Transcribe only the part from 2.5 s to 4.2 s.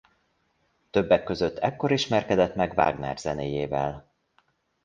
meg Wagner zenéjével.